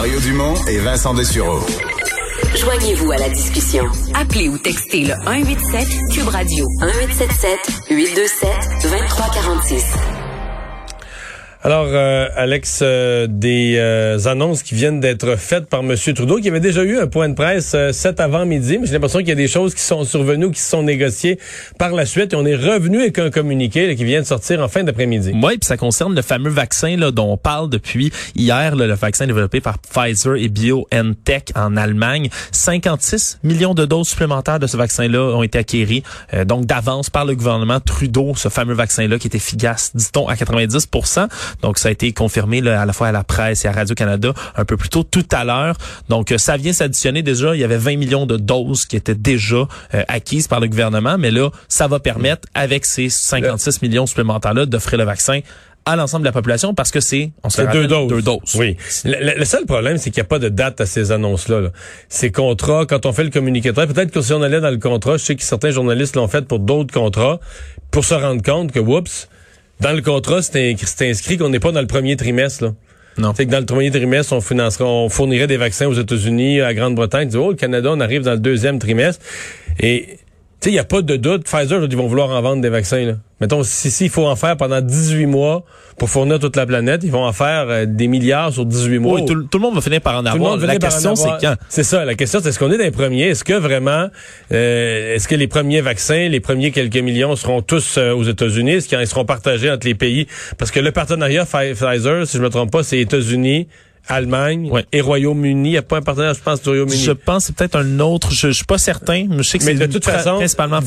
[0.00, 1.60] Mario Dumont et Vincent Dessureau.
[2.56, 3.84] Joignez-vous à la discussion.
[4.14, 7.58] Appelez ou textez le 187 Cube Radio 1877
[7.90, 8.48] 827
[8.82, 10.19] 2346.
[11.62, 15.94] Alors, euh, Alex, euh, des euh, annonces qui viennent d'être faites par M.
[15.94, 19.28] Trudeau, qui avait déjà eu un point de presse cet avant-midi, mais j'ai l'impression qu'il
[19.28, 21.38] y a des choses qui sont survenues, qui se sont négociées
[21.78, 24.68] par la suite, et on est revenu avec un communiqué qui vient de sortir en
[24.68, 25.32] fin d'après-midi.
[25.34, 29.26] Oui, puis ça concerne le fameux vaccin là, dont on parle depuis hier, le vaccin
[29.26, 32.30] développé par Pfizer et BioNTech en Allemagne.
[32.52, 36.04] 56 millions de doses supplémentaires de ce vaccin-là ont été acquéries,
[36.46, 40.86] donc d'avance par le gouvernement Trudeau, ce fameux vaccin-là qui est efficace, dit-on, à 90
[41.62, 44.32] donc, ça a été confirmé là, à la fois à la presse et à Radio-Canada
[44.56, 45.76] un peu plus tôt tout à l'heure.
[46.08, 47.54] Donc, euh, ça vient s'additionner déjà.
[47.54, 51.16] Il y avait 20 millions de doses qui étaient déjà euh, acquises par le gouvernement.
[51.18, 55.40] Mais là, ça va permettre, avec ces 56 millions supplémentaires-là, d'offrir le vaccin
[55.86, 58.08] à l'ensemble de la population parce que c'est on se deux doses.
[58.08, 58.54] deux doses.
[58.56, 58.76] Oui.
[59.04, 61.70] Le, seul problème, c'est qu'il n'y a pas de date à ces annonces-là.
[62.08, 65.16] Ces contrats, quand on fait le communicateur, peut-être que si on allait dans le contrat,
[65.16, 67.40] je sais que certains journalistes l'ont fait pour d'autres contrats,
[67.90, 69.28] pour se rendre compte que, oups,
[69.80, 72.64] dans le contrat, c'est inscrit qu'on n'est pas dans le premier trimestre.
[72.64, 72.74] Là.
[73.18, 73.32] Non.
[73.36, 76.74] C'est que dans le premier trimestre, on financera, on fournirait des vaccins aux États-Unis, à
[76.74, 77.30] Grande-Bretagne.
[77.36, 79.24] Oh, le Canada, on arrive dans le deuxième trimestre.
[79.78, 80.18] Et
[80.60, 81.44] tu sais, il n'y a pas de doute.
[81.44, 83.02] Pfizer, ils vont vouloir en vendre des vaccins.
[83.02, 83.14] Là.
[83.40, 85.64] Mettons, si, si il faut en faire pendant 18 mois
[85.96, 89.14] pour fournir toute la planète, ils vont en faire euh, des milliards sur 18 mois.
[89.14, 90.58] Oui, tout, le monde va finir par en avoir.
[90.58, 91.54] La question, c'est quand?
[91.70, 92.04] C'est ça.
[92.04, 93.28] La question, c'est est-ce qu'on est des premiers?
[93.28, 94.08] Est-ce que vraiment,
[94.52, 98.72] euh, est-ce que les premiers vaccins, les premiers quelques millions seront tous euh, aux États-Unis?
[98.72, 100.26] Est-ce qu'ils seront partagés entre les pays?
[100.58, 103.66] Parce que le partenariat Pfizer, si je me trompe pas, c'est États-Unis,
[104.10, 105.70] Allemagne et Royaume-Uni.
[105.70, 107.02] Il n'y a pas un partenaire, je pense, du Royaume-Uni.
[107.02, 108.32] Je pense c'est peut-être un autre.
[108.32, 110.80] Je, je suis pas certain, mais je sais que c'est de toute façon principalement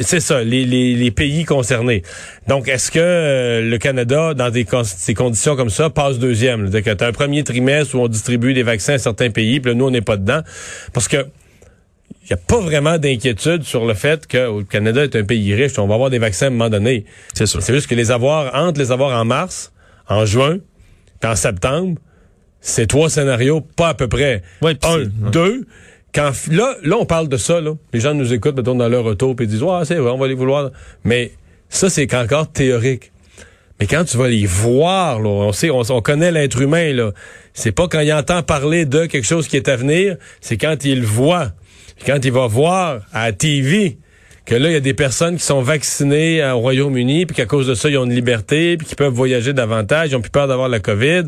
[0.00, 2.02] C'est ça, les, les, les, pays concernés.
[2.48, 6.68] Donc, est-ce que euh, le Canada, dans des, ces conditions comme ça, passe deuxième?
[6.68, 9.60] C'est-à-dire que tu as un premier trimestre où on distribue des vaccins à certains pays,
[9.60, 10.40] puis là, nous, on n'est pas dedans.
[10.92, 11.26] Parce que
[12.24, 15.54] il n'y a pas vraiment d'inquiétude sur le fait que le Canada est un pays
[15.54, 15.78] riche.
[15.78, 17.04] On va avoir des vaccins à un moment donné.
[17.34, 17.62] C'est sûr.
[17.62, 19.72] C'est juste que les avoir, entre les avoir en mars,
[20.08, 20.56] en juin,
[21.20, 21.98] puis en septembre,
[22.66, 24.42] c'est trois scénarios, pas à peu près.
[24.62, 25.66] Un, deux.
[26.14, 27.74] Quand, là, là, on parle de ça, là.
[27.92, 30.16] Les gens nous écoutent, mettons, dans leur retour, puis ils disent, ouais, c'est vrai, on
[30.16, 30.70] va les vouloir.
[31.04, 31.32] Mais
[31.68, 33.12] ça, c'est encore théorique.
[33.78, 37.12] Mais quand tu vas les voir, là, on sait, on, connaît l'être humain, là.
[37.52, 40.84] C'est pas quand il entend parler de quelque chose qui est à venir, c'est quand
[40.86, 41.52] il le voit.
[42.06, 43.98] Quand il va voir à la TV
[44.46, 47.66] que là, il y a des personnes qui sont vaccinées au Royaume-Uni, puis qu'à cause
[47.66, 50.48] de ça, ils ont une liberté, puis qu'ils peuvent voyager davantage, ils ont plus peur
[50.48, 51.24] d'avoir la COVID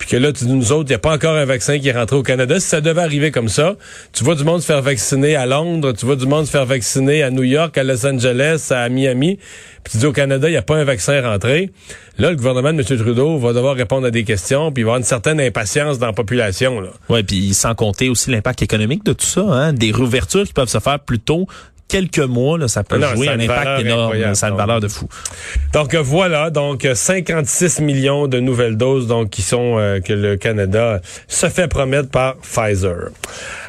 [0.00, 1.88] puis que là, tu dis nous autres, il n'y a pas encore un vaccin qui
[1.88, 2.58] est rentré au Canada.
[2.58, 3.76] Si ça devait arriver comme ça,
[4.14, 6.64] tu vois du monde se faire vacciner à Londres, tu vois du monde se faire
[6.64, 9.38] vacciner à New York, à Los Angeles, à Miami,
[9.84, 11.70] puis tu dis au Canada, il n'y a pas un vaccin rentré.
[12.16, 12.98] Là, le gouvernement de M.
[12.98, 16.06] Trudeau va devoir répondre à des questions, puis il va avoir une certaine impatience dans
[16.06, 16.82] la population.
[17.10, 20.68] Oui, puis sans compter aussi l'impact économique de tout ça, hein, des réouvertures qui peuvent
[20.68, 21.46] se faire plus tôt
[21.90, 24.34] quelques mois, là, ça peut jouer un impact énorme.
[24.34, 25.08] Ça a une valeur de fou.
[25.72, 31.00] Donc voilà, donc 56 millions de nouvelles doses donc qui sont euh, que le Canada
[31.28, 33.10] se fait promettre par Pfizer.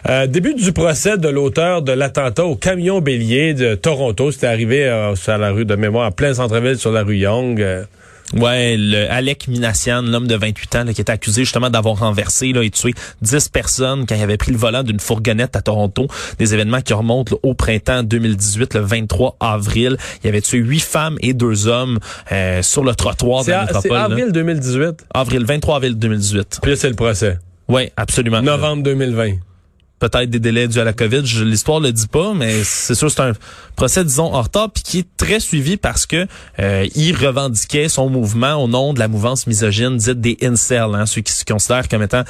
[0.10, 4.32] Euh, début du procès de l'auteur de l'attentat au camion bélier de Toronto.
[4.32, 7.64] C'était arrivé euh, sur la rue de mémoire, en plein centre-ville sur la rue Young.
[8.34, 12.64] Ouais, le Alec Minassian, l'homme de 28 ans, qui est accusé justement d'avoir renversé là,
[12.64, 16.08] et tué 10 personnes quand il avait pris le volant d'une fourgonnette à Toronto.
[16.40, 19.98] Des événements qui remontent au printemps 2018, le 23 avril.
[20.24, 22.00] Il avait tué huit femmes et deux hommes
[22.32, 23.92] euh, sur le trottoir de la métropole.
[23.92, 25.06] C'est avril 2018?
[25.14, 26.60] Avril, 23 avril 2018.
[26.62, 27.38] Puis là, c'est le procès.
[27.68, 28.42] Oui, absolument.
[28.42, 29.51] Novembre 2020
[30.02, 31.22] peut-être des délais dus à la COVID.
[31.46, 33.34] L'histoire le dit pas, mais c'est sûr c'est un
[33.76, 34.32] procès, disons,
[34.74, 36.28] puis qui est très suivi parce que
[36.60, 41.06] euh, il revendiquait son mouvement au nom de la mouvance misogyne dite des incels, hein,
[41.06, 42.24] ceux qui se considèrent comme étant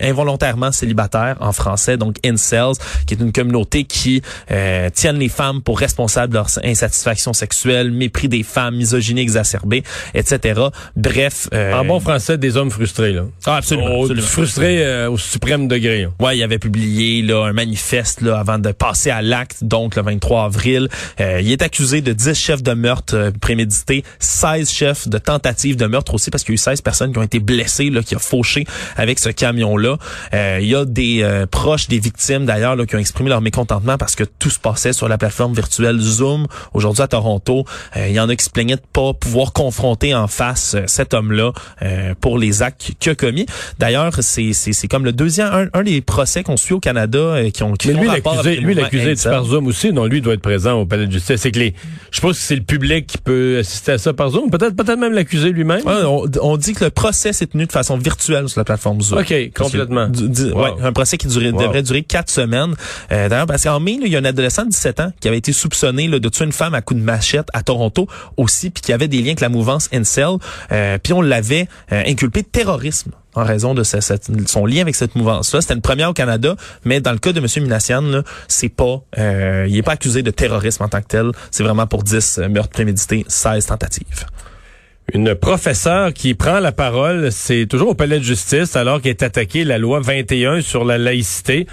[0.00, 2.74] involontairement célibataires en français, donc incels,
[3.06, 7.90] qui est une communauté qui euh, tiennent les femmes pour responsables de leur insatisfaction sexuelle,
[7.90, 9.82] mépris des femmes, misogynie exacerbée,
[10.14, 10.60] etc.
[10.96, 11.48] Bref.
[11.52, 13.24] Euh, en bon français, des hommes frustrés, là.
[13.46, 14.06] Ah, absolument.
[14.22, 16.08] Frustrés euh, au suprême degré.
[16.20, 20.02] Ouais, il avait publié là, un manifeste là, avant de passer à l'acte, donc le
[20.02, 20.88] 23 avril.
[21.20, 25.76] Euh, il est accusé de 10 chefs de meurtre euh, prémédités, 16 chefs de tentative
[25.76, 28.02] de meurtre aussi, parce qu'il y a eu 16 personnes qui ont été blessées, là,
[28.02, 28.66] qui a fauché
[28.96, 29.96] avec ce camion agressions-là.
[30.34, 33.98] Euh, il y a des euh, proches des victimes d'ailleurs qui ont exprimé leur mécontentement
[33.98, 36.46] parce que tout se passait sur la plateforme virtuelle Zoom.
[36.72, 37.64] Aujourd'hui à Toronto,
[37.96, 41.52] il y en a qui se plaignaient de pas pouvoir confronter en face cet homme-là
[42.20, 43.46] pour les actes qu'il a commis.
[43.78, 47.74] D'ailleurs, c'est c'est comme le deuxième un, des procès qu'on suit au Canada qui ont
[47.74, 50.86] qui Mais lui l'accusé lui l'accusé par Zoom aussi, non lui doit être présent au
[50.86, 51.40] palais de justice.
[51.40, 51.74] C'est que les
[52.10, 54.98] je pense que c'est le public qui peut assister à ça par Zoom, peut-être peut-être
[54.98, 55.82] même l'accusé lui-même.
[55.86, 59.18] on, dit que le procès s'est tenu de façon virtuelle sur la plateforme Zoom.
[59.18, 60.08] OK, complètement.
[60.08, 62.74] ouais, un procès qui devrait durer quatre semaines.
[63.12, 65.38] Euh, D'ailleurs, parce qu'en mai, il y a un adolescent de 17 ans qui avait
[65.38, 68.06] été soupçonné là, de tuer une femme à coups de machette à Toronto
[68.36, 70.36] aussi, puis qui avait des liens avec la mouvance Incel.
[70.72, 75.16] Euh, puis on l'avait euh, inculpé de terrorisme en raison de son lien avec cette
[75.16, 75.60] mouvance-là.
[75.60, 77.46] C'était une première au Canada, mais dans le cas de M.
[77.64, 81.32] Minassian, c'est pas, euh, il est pas accusé de terrorisme en tant que tel.
[81.50, 84.26] C'est vraiment pour 10 meurtres prémédités, 16 tentatives.
[85.12, 89.62] Une professeure qui prend la parole, c'est toujours au palais de justice alors qu'est attaquée
[89.62, 91.66] la loi 21 sur la laïcité.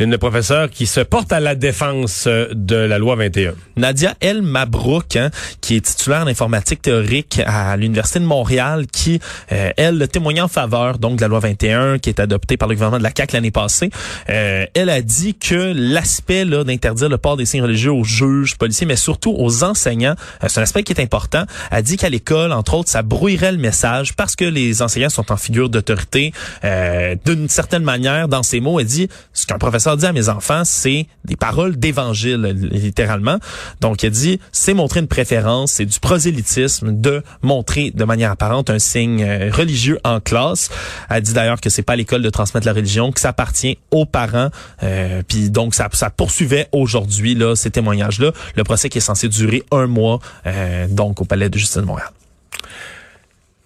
[0.00, 3.52] Une professeure qui se porte à la défense euh, de la loi 21.
[3.76, 5.30] Nadia El Mabrouk, hein,
[5.60, 9.20] qui est titulaire d'informatique théorique à l'Université de Montréal, qui,
[9.52, 12.74] euh, elle, témoigne en faveur donc de la loi 21 qui est adoptée par le
[12.74, 13.90] gouvernement de la CAQ l'année passée.
[14.30, 18.86] Euh, elle a dit que l'aspect d'interdire le port des signes religieux aux juges, policiers,
[18.86, 20.14] mais surtout aux enseignants,
[20.46, 21.44] c'est un aspect qui est important.
[21.70, 25.32] Elle dit qu'à l'école, entre autres, ça brouillerait le message parce que les enseignants sont
[25.32, 26.32] en figure d'autorité.
[26.64, 30.28] Euh, D'une certaine manière, dans ses mots, elle dit, ce qu'un professeur dit à mes
[30.28, 33.38] enfants, c'est des paroles d'évangile, littéralement.
[33.80, 38.70] Donc, elle dit, c'est montrer une préférence, c'est du prosélytisme de montrer de manière apparente
[38.70, 40.70] un signe euh, religieux en classe.
[41.10, 44.06] Elle dit d'ailleurs que c'est pas l'école de transmettre la religion, que ça appartient aux
[44.06, 44.50] parents.
[44.82, 48.32] Euh, Puis donc, ça, ça poursuivait aujourd'hui là ces témoignages-là.
[48.54, 51.82] Le procès qui est censé durer un mois, euh, donc au Palais de justice de
[51.82, 52.10] Montréal.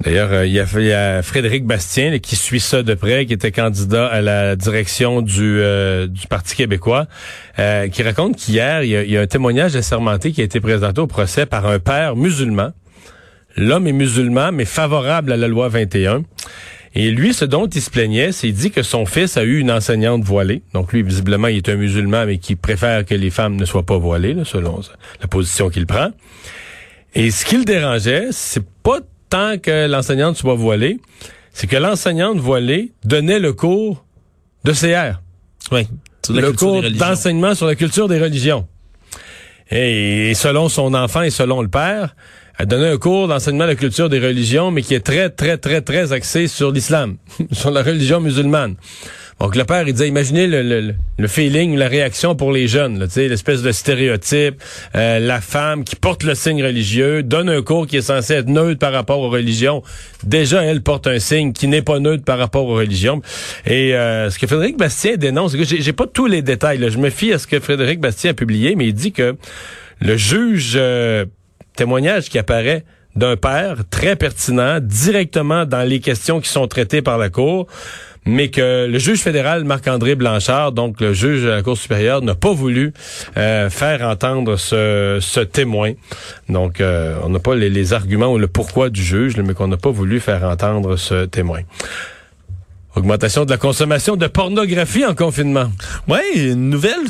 [0.03, 4.07] D'ailleurs, euh, il, y a, Frédéric Bastien qui suit ça de près, qui était candidat
[4.07, 7.07] à la direction du, euh, Parti québécois,
[7.59, 11.07] euh, qui raconte qu'hier, il, y, a, un témoignage assermenté qui a été présenté au
[11.07, 12.73] procès par un père musulman.
[13.57, 16.23] L'homme est musulman, mais favorable à la loi 21.
[16.95, 19.71] Et lui, ce dont il se plaignait, c'est dit que son fils a eu une
[19.71, 20.63] enseignante voilée.
[20.75, 23.87] Donc lui, visiblement, il est un musulman, mais qui préfère que les femmes ne soient
[23.87, 24.81] pas voilées, selon
[25.21, 26.11] la position qu'il prend.
[27.15, 29.01] Et ce qui le dérangeait, c'est pas
[29.33, 31.01] tant que l'enseignante soit voilée,
[31.55, 34.05] c'est que l'enseignante voilée donnait le cours
[34.65, 35.21] de CR.
[35.73, 35.89] Oui.
[36.29, 38.69] Le cours d'enseignement sur la culture des religions.
[39.71, 42.15] Et selon son enfant et selon le père,
[42.59, 45.57] elle donnait un cours d'enseignement de la culture des religions, mais qui est très, très,
[45.57, 47.17] très, très axé sur l'islam,
[47.53, 48.77] sur la religion musulmane.
[49.43, 53.09] Donc le père, il disait, imaginez le, le, le feeling, la réaction pour les jeunes,
[53.17, 54.63] l'espèce de stéréotype,
[54.95, 58.47] euh, la femme qui porte le signe religieux, donne un cours qui est censé être
[58.47, 59.83] neutre par rapport aux religions.
[60.23, 63.21] Déjà, elle porte un signe qui n'est pas neutre par rapport aux religions.
[63.67, 67.33] Et euh, ce que Frédéric Bastien dénonce, j'ai pas tous les détails, je me fie
[67.33, 69.35] à ce que Frédéric Bastien a publié, mais il dit que
[70.01, 71.25] le juge, euh,
[71.75, 72.85] témoignage qui apparaît
[73.17, 77.67] d'un père très pertinent, directement dans les questions qui sont traitées par la Cour,
[78.25, 82.35] mais que le juge fédéral Marc-André Blanchard, donc le juge de la Cour supérieure, n'a
[82.35, 82.93] pas voulu
[83.37, 85.93] euh, faire entendre ce, témoin.
[86.49, 89.77] Donc, euh, on n'a pas les, arguments ou le pourquoi du juge, mais qu'on n'a
[89.77, 91.61] pas voulu faire entendre ce témoin.
[92.95, 95.73] Augmentation de la consommation de pornographie en confinement.
[96.09, 97.09] Oui, une nouvelle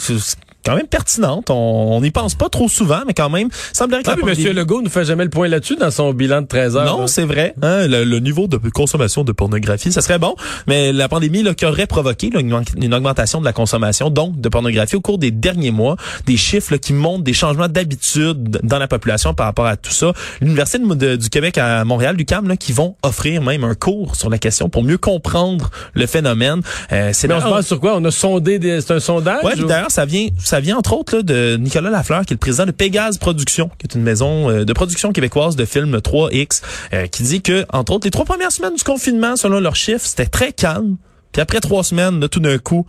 [0.64, 1.50] quand même pertinente.
[1.50, 4.56] On n'y pense pas trop souvent, mais quand même, semblerait que ah, la M.
[4.56, 6.98] Legault ne fait jamais le point là-dessus dans son bilan de 13 heures.
[6.98, 7.54] Non, c'est vrai.
[7.62, 10.36] Hein, le, niveau de consommation de pornographie, ça serait bon,
[10.66, 14.96] mais la pandémie là, qui aurait provoqué une, augmentation de la consommation donc de pornographie
[14.96, 19.34] au cours des derniers mois, des chiffres qui montrent des changements d'habitude dans la population
[19.34, 20.12] par rapport à tout ça.
[20.40, 20.78] L'Université
[21.16, 24.68] du Québec à Montréal, l'UQAM, là, qui vont offrir même un cours sur la question
[24.68, 26.60] pour mieux comprendre le phénomène.
[26.92, 27.96] Euh, c'est mais on se base sur quoi?
[27.96, 29.44] On a sondé, c'est un sondage?
[29.44, 32.38] Ouais, d'ailleurs, ça vient ça vient entre autres là, de Nicolas Lafleur, qui est le
[32.38, 36.60] président de Pégase Productions, qui est une maison euh, de production québécoise de films 3X,
[36.92, 40.04] euh, qui dit que, entre autres, les trois premières semaines du confinement, selon leurs chiffres,
[40.04, 40.98] c'était très calme.
[41.32, 42.86] Puis après trois semaines, de tout d'un coup,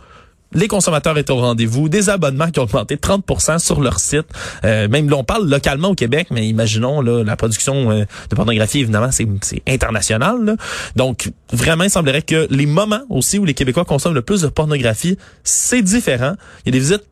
[0.52, 4.26] les consommateurs étaient au rendez-vous, des abonnements qui ont augmenté 30% sur leur site.
[4.66, 8.36] Euh, même là, on parle localement au Québec, mais imaginons là, la production euh, de
[8.36, 9.26] pornographie, évidemment, c'est
[9.66, 10.58] international.
[10.96, 14.48] Donc, vraiment, il semblerait que les moments aussi où les Québécois consomment le plus de
[14.48, 16.34] pornographie, c'est différent.
[16.64, 17.04] Il y a des visites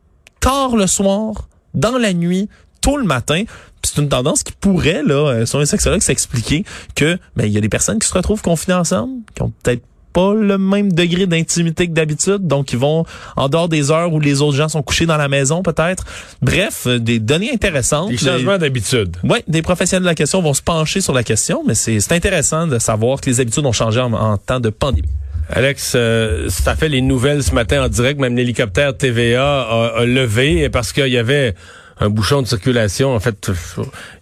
[0.43, 2.49] tard le soir, dans la nuit,
[2.81, 3.43] tôt le matin.
[3.81, 7.57] C'est une tendance qui pourrait, là, euh, sur un sexologue, s'expliquer que ben, il y
[7.57, 11.27] a des personnes qui se retrouvent confinées ensemble, qui ont peut-être pas le même degré
[11.27, 14.83] d'intimité que d'habitude, donc ils vont en dehors des heures où les autres gens sont
[14.83, 16.03] couchés dans la maison peut-être.
[16.41, 18.09] Bref, euh, des données intéressantes.
[18.09, 19.15] Des changements d'habitude.
[19.23, 22.67] Oui, des professionnels de la question vont se pencher sur la question, mais c'est intéressant
[22.67, 25.09] de savoir que les habitudes ont changé en temps de pandémie.
[25.49, 28.19] Alex, euh, ça fait les nouvelles ce matin en direct.
[28.19, 31.53] Même l'hélicoptère TVA a, a levé parce qu'il y avait
[31.99, 33.13] un bouchon de circulation.
[33.13, 33.51] En fait,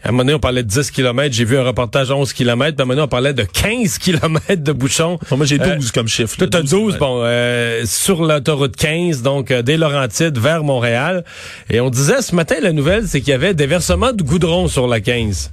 [0.03, 1.33] à un moment donné, on parlait de 10 km.
[1.33, 2.75] J'ai vu un reportage à 11 km.
[2.75, 5.17] Puis à un moment donné, on parlait de 15 km de bouchon.
[5.31, 6.35] moi, j'ai 12 Euh, comme chiffre.
[6.37, 11.23] Toi, t'as 12, bon, euh, sur l'autoroute 15, donc euh, des Laurentides vers Montréal.
[11.69, 14.67] Et on disait ce matin, la nouvelle, c'est qu'il y avait des versements de goudron
[14.67, 15.49] sur la 15.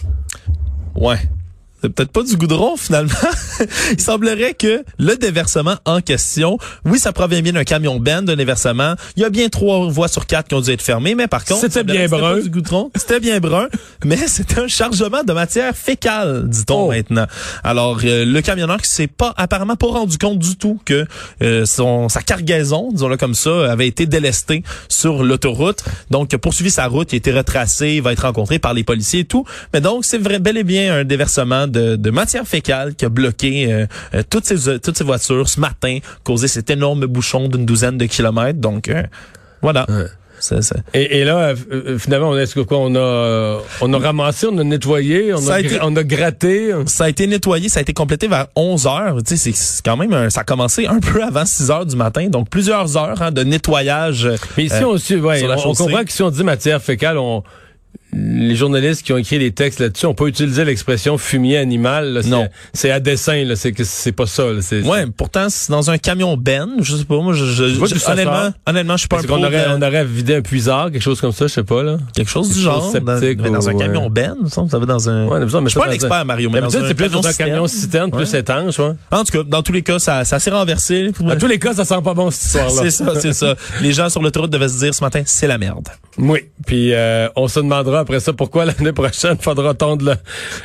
[0.96, 1.18] Ouais.
[1.82, 3.12] C'est peut-être pas du goudron finalement.
[3.92, 8.34] Il semblerait que le déversement en question, oui, ça provient bien d'un camion Ben d'un
[8.34, 8.94] déversement.
[9.16, 11.44] Il y a bien trois voies sur quatre qui ont dû être fermées, mais par
[11.44, 12.34] contre, C'était bien brun.
[12.34, 12.90] pas du goudron.
[12.96, 13.68] C'était bien brun,
[14.04, 16.88] mais c'était un chargement de matière fécale, dit-on Oh.
[16.90, 17.26] maintenant.
[17.62, 21.06] Alors, euh, le camionneur qui s'est pas apparemment pas rendu compte du tout que
[21.42, 25.84] euh, son sa cargaison, disons-le comme ça, avait été délestée sur l'autoroute.
[26.10, 28.74] Donc, il a poursuivi sa route, il a été retracé, il va être rencontré par
[28.74, 29.44] les policiers et tout.
[29.72, 33.08] Mais donc, c'est vrai, bel et bien un déversement de, de matière fécale qui a
[33.08, 37.66] bloqué euh, euh, toutes ces toutes ces voitures ce matin, causé cet énorme bouchon d'une
[37.66, 38.58] douzaine de kilomètres.
[38.60, 39.02] Donc, euh,
[39.62, 39.86] voilà.
[40.40, 43.58] Ça- ça- Et, et là, euh, euh, finalement, on est-ce que quoi, on a, euh,
[43.80, 46.72] on a ramassé, on a nettoyé, on a, a été- on a gratté?
[46.86, 49.16] Ça a été nettoyé, ça a été complété vers 11 heures.
[49.26, 51.96] Tu sais, c'est- quand même, un- ça a commencé un peu avant 6 heures du
[51.96, 54.28] matin, donc plusieurs heures hein, de nettoyage.
[54.56, 57.18] Mais ici, euh, on, suit- ouais, on, on comprend que si on dit matière fécale,
[57.18, 57.42] on,
[58.12, 62.12] les journalistes qui ont écrit les textes là-dessus ont pas utilisé l'expression fumier animal.
[62.14, 62.22] là.
[62.22, 62.48] C'est- Non.
[62.72, 63.54] C'est à dessein, là.
[63.56, 64.44] C'est que c'est pas ça.
[64.44, 64.60] là.
[64.62, 68.10] C'est- Ouais, pourtant c'est dans un camion Ben, je sais pas moi je, je, je-
[68.10, 70.90] honnêtement, honnêtement, je suis pas un pro qu'on aurait, de- on aurait vidé un puisard,
[70.90, 71.98] quelque chose comme ça, je sais pas, là.
[72.14, 74.78] quelque chose du genre dans, sceptique mais dans un ou, camion euh, Ben, ça ça
[74.78, 77.08] va dans un Ouais, mais Je suis pas un expert Mario, mais dans c'est plus
[77.10, 78.40] dans un camion citerne, plus Ouais.
[78.40, 78.92] étanche, ouais.
[79.10, 81.10] En tout cas, dans tous les cas, ça, ça s'est renversé.
[81.28, 82.82] À tous les cas, ça sent pas bon, cette histoire-là.
[82.82, 83.54] C'est ça, c'est ça.
[83.82, 85.88] Les gens sur l'autoroute devaient se dire ce matin, c'est la merde.
[86.16, 86.40] Oui.
[86.66, 90.14] Puis euh, on se demandera après ça pourquoi l'année prochaine faudra tondre le...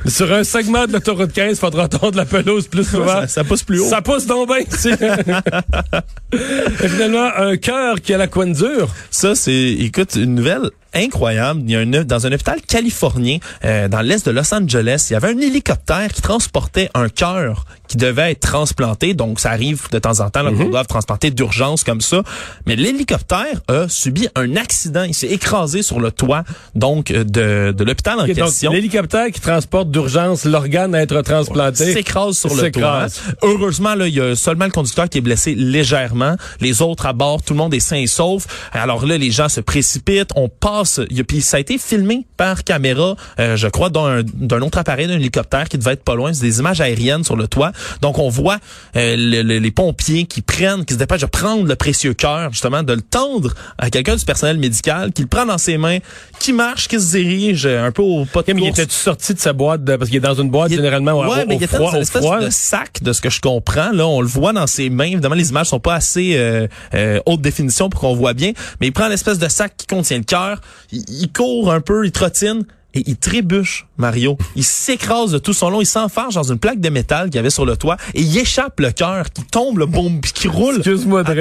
[0.10, 3.08] sur un segment de l'autoroute 15, faudra tondre la pelouse plus souvent.
[3.08, 3.90] Ça, ça pousse plus haut.
[3.90, 4.60] Ça pousse donc bien.
[4.60, 4.66] Et
[6.88, 8.88] finalement, un cœur qui a la coine dure.
[9.12, 11.62] Ça, c'est, écoute, une nouvelle incroyable.
[11.66, 15.14] Il y a un, dans un hôpital californien, euh, dans l'est de Los Angeles, il
[15.14, 19.14] y avait un hélicoptère qui transportait un cœur qui devait être transplanté.
[19.14, 22.24] Donc, ça arrive de temps en temps, là, qu'on doit transplanter d'urgence comme ça.
[22.66, 25.04] Mais l'hélicoptère a subi un accident.
[25.04, 26.44] Il s'est écrasé sur le toit,
[26.76, 28.72] donc, euh, de, de l'hôpital en question.
[28.72, 31.94] l'hélicoptère qui transporte d'urgence l'organe à être transplanté.
[31.94, 33.08] s'écrase sur le toit.
[33.42, 36.36] Heureusement, là, il y a seulement le conducteur qui est blessé légèrement.
[36.62, 38.46] Les autres à bord, tout le monde est sain et sauf.
[38.72, 40.32] Alors là, les gens se précipitent.
[40.36, 40.50] On
[40.84, 41.02] passe.
[41.28, 45.16] Puis ça a été filmé par caméra, euh, je crois, d'un d'un autre appareil, d'un
[45.16, 46.34] hélicoptère qui devait être pas loin.
[46.34, 47.72] C'est des images aériennes sur le toit.
[48.02, 48.58] Donc on voit
[48.96, 52.52] euh, le- le- les pompiers qui prennent, qui se dépêchent de prendre le précieux cœur,
[52.52, 56.00] justement, de le tendre à quelqu'un du personnel médical, qui le prend dans ses mains,
[56.40, 59.34] qui marche, qui se dirige euh, un peu au pas de mais il était sorti
[59.34, 61.56] de sa boîte de- parce qu'il est dans une boîte Il généralement ouais, au- mais
[61.56, 61.92] au il était froid.
[61.92, 62.40] dans une espèce froid.
[62.40, 63.92] de sac, de ce que je comprends.
[63.92, 65.06] Là, on le voit dans ses mains.
[65.06, 68.52] Évidemment, les images sont pas assez euh, euh, haute définition pour qu'on voit bien.
[68.82, 70.60] Mais il prend l'espèce de sac qui contient le cœur.
[70.92, 72.66] Il, court un peu, il trottine.
[72.96, 74.38] Et il trébuche, Mario.
[74.56, 75.82] Il s'écrase de tout son long.
[75.82, 77.98] Il s'enfarge dans une plaque de métal qu'il y avait sur le toit.
[78.14, 80.78] Et il échappe le cœur qui tombe, le boum, puis qui roule.
[80.78, 81.34] Excuse-moi de.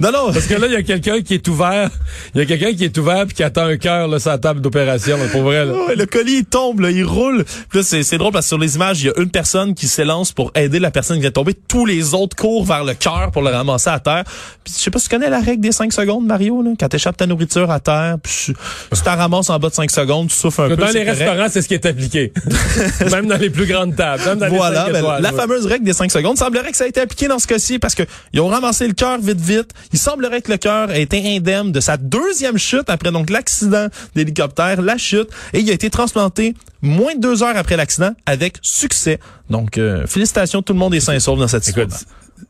[0.00, 0.32] Non, non.
[0.32, 1.90] Parce que là, il y a quelqu'un qui est ouvert.
[2.34, 4.38] Il y a quelqu'un qui est ouvert puis qui attend un cœur là, sur la
[4.38, 5.18] table d'opération.
[5.32, 5.72] Pour vrai, là.
[5.96, 7.44] Le colis il tombe, là, il roule.
[7.68, 9.74] Puis là, c'est, c'est drôle parce que sur les images, il y a une personne
[9.74, 11.54] qui s'élance pour aider la personne qui vient de tomber.
[11.54, 14.24] Tous les autres courent vers le cœur pour le ramasser à terre.
[14.64, 16.88] Puis je sais pas si tu connais la règle des 5 secondes, Mario, là, quand
[16.88, 18.54] t'échappes ta nourriture à terre, puis
[18.92, 20.76] tu t'en ramasses en bas de 5 secondes, tu souffles un peu.
[20.76, 21.18] Dans les correct.
[21.18, 22.32] restaurants, c'est ce qui est appliqué.
[23.10, 24.22] même dans les plus grandes tables.
[24.24, 25.36] Même dans Voilà, les ben, étoiles, la ouais.
[25.36, 27.94] fameuse règle des 5 secondes semblerait que ça a été appliqué dans ce cas-ci parce
[27.94, 28.02] que
[28.32, 29.70] ils ont ramassé le cœur vite vite.
[29.92, 33.88] Il semblerait que le cœur a été indemne de sa deuxième chute après donc l'accident
[34.14, 38.58] d'hélicoptère, la chute, et il a été transplanté moins de deux heures après l'accident avec
[38.62, 39.18] succès.
[39.50, 41.68] Donc euh, félicitations, tout le monde est sain et sauf dans cette.
[41.68, 41.90] Écoute,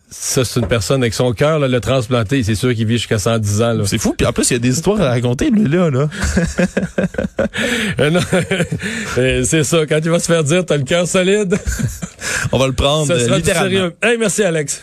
[0.08, 2.42] ça, c'est une personne avec son cœur, là, le transplanté.
[2.44, 3.74] C'est sûr qu'il vit jusqu'à 110 ans.
[3.86, 6.08] C'est fou, puis en plus il y a des histoires à raconter lui là là.
[8.00, 8.20] Euh.
[9.18, 9.86] Euh, c'est ça.
[9.86, 11.56] Quand il va se faire dire, t'as le cœur solide,
[12.52, 13.70] On va le prendre littéralement.
[13.70, 13.94] sérieux.
[14.02, 14.82] Hey, merci, Alex.